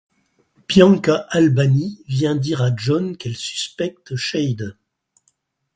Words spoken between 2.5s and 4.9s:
à John qu’elle suspecte Shade.